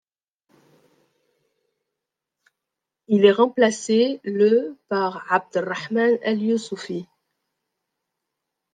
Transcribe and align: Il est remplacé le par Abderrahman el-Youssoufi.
Il 3.07 3.23
est 3.23 3.31
remplacé 3.31 4.19
le 4.23 4.75
par 4.89 5.31
Abderrahman 5.31 6.17
el-Youssoufi. 6.23 7.05